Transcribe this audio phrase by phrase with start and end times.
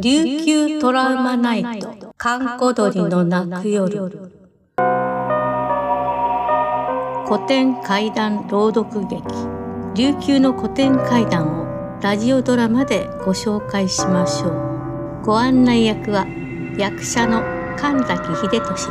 [0.00, 4.08] 琉球トラウマナイト、閑古鳥の泣く夜。
[7.26, 9.24] 古典怪談朗読劇、
[9.96, 15.24] 琉球の古典怪談をラジオドラマでご紹介しましょう。
[15.24, 16.28] ご案内役は
[16.78, 17.42] 役者の
[17.76, 18.86] 神崎秀俊です。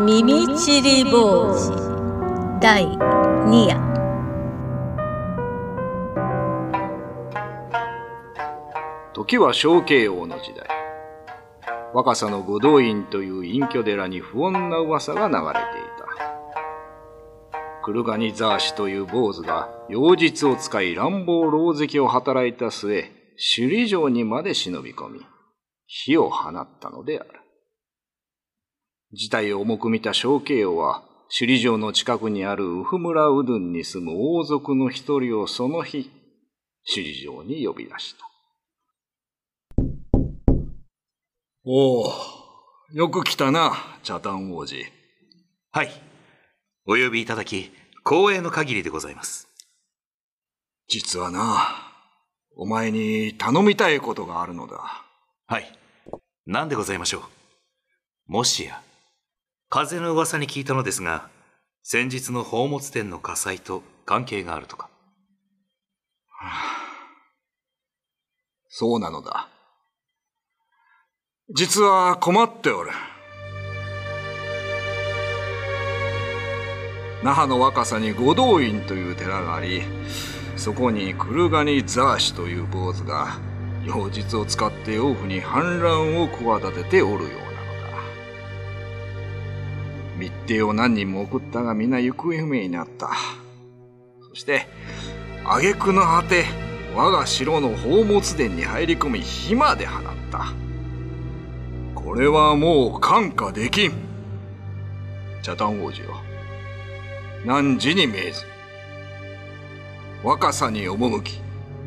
[0.00, 3.91] 耳ちり坊主第2夜
[9.22, 10.66] 時は小慶王の時代。
[11.94, 16.02] 若狭の五道院という隠居寺に不穏な噂が流れていた。
[17.84, 23.12] 黒ニザーシという坊主が妖術を使い乱暴狼藉を働いた末、
[23.54, 25.20] 首里城にまで忍び込み、
[25.86, 27.30] 火を放ったのである。
[29.12, 36.10] 事態を重く見た小慶王は、首里城の近くにあるウフ村うどんに住む王族の一人をその日、
[36.92, 38.31] 首里城に呼び出した。
[41.64, 42.12] おお、
[42.92, 44.84] よく来たな、茶炭王子。
[45.70, 45.92] はい。
[46.86, 47.70] お呼びいただき、
[48.04, 49.46] 光栄の限りでございます。
[50.88, 51.92] 実はな、
[52.56, 55.04] お前に頼みたいことがあるのだ。
[55.46, 55.78] はい。
[56.46, 57.22] 何でございましょう？
[58.26, 58.82] もしや、
[59.68, 61.30] 風の噂に聞いたのですが、
[61.84, 64.90] 先日の宝物店の火災と関係があるとか。
[66.26, 66.52] はあ、
[68.68, 69.48] そうなのだ。
[71.54, 72.90] 実は困っておる。
[77.22, 79.82] 那覇の若さに五道院という寺があり、
[80.56, 83.38] そこにクルガニザーシという坊主が、
[83.84, 87.48] 妖術を使って王府に反乱を企てておるようなのだ。
[90.16, 93.10] 密偵を何人も送ったが皆行方不明になった。
[94.30, 94.66] そして、
[95.44, 96.46] 挙句の果て、
[96.94, 100.71] 我が城の宝物殿に入り込み火まで放った。
[102.04, 103.92] これはもう感化できん。
[105.40, 106.20] 茶炭王子よ。
[107.46, 108.44] 汝に命ず。
[110.24, 111.40] 若さに赴き、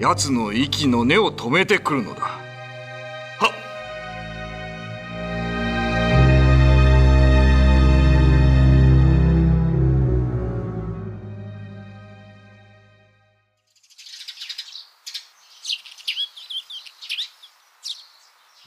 [0.00, 2.22] 奴の息の根を止めてくるのだ。
[2.22, 2.40] は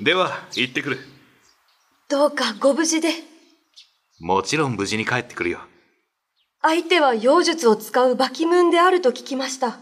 [0.02, 1.13] では行ってくる。
[2.10, 3.10] どうかご無事で。
[4.20, 5.60] もちろん無事に帰ってくるよ。
[6.62, 9.80] 相手は妖術を使うバキムンであると聞きました。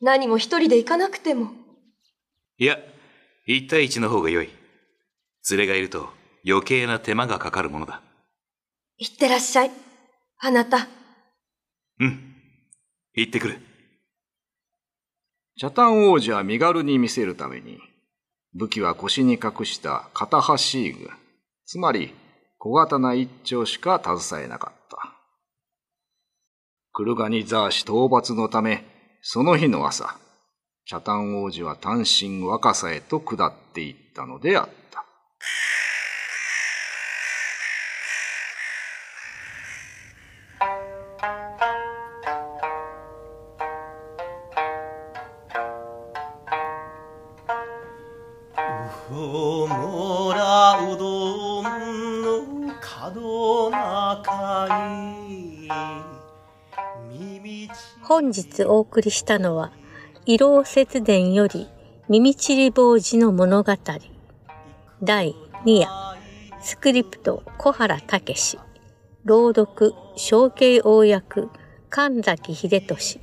[0.00, 1.50] 何も一人で行かなくても。
[2.58, 2.78] いや、
[3.46, 4.50] 一対一の方が良い。
[5.50, 6.08] 連れがいると
[6.48, 8.00] 余計な手間がかかるものだ。
[8.98, 9.70] 行ってらっしゃい。
[10.38, 10.88] あなた。
[12.00, 12.34] うん。
[13.14, 13.60] 行ってくる。
[15.58, 17.78] 茶炭王子は身軽に見せるために、
[18.54, 21.10] 武器は腰に隠した片端具。
[21.72, 22.12] つまり
[22.58, 24.98] 小型な一丁しか携えなかった。
[26.92, 28.84] クルガニザーシ討伐のため、
[29.22, 30.18] その日の朝、
[30.84, 35.06] 茶炭王子は単身若さへと下っていったのであった。
[58.04, 59.72] 本日お送りしたのは、
[60.24, 61.68] 異老節伝より
[62.08, 63.76] 耳ちり坊主の物語。
[65.02, 65.88] 第2夜、
[66.60, 68.60] スクリプト小原武史。
[69.24, 71.50] 朗読小慶王役
[71.90, 73.20] 神崎秀俊。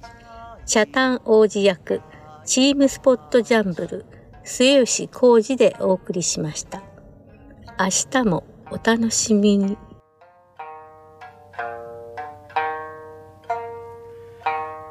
[0.66, 2.02] 茶炭王子役
[2.44, 4.06] チームスポットジャンブル
[4.44, 6.84] 末吉浩二でお送りしました。
[7.80, 9.78] 明日もお楽しみに。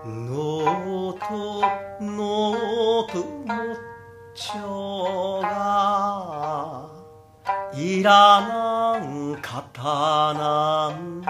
[0.05, 1.63] のと
[2.01, 3.77] のとも
[4.35, 6.89] ちょが
[7.75, 8.11] いら
[8.41, 9.83] なんかた
[10.35, 11.23] なん